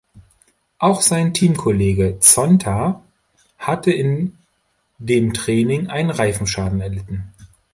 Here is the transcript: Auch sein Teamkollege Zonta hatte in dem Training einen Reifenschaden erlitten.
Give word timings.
Auch 0.79 1.03
sein 1.03 1.31
Teamkollege 1.31 2.17
Zonta 2.21 3.03
hatte 3.59 3.91
in 3.91 4.35
dem 4.97 5.31
Training 5.31 5.89
einen 5.91 6.09
Reifenschaden 6.09 6.81
erlitten. 6.81 7.31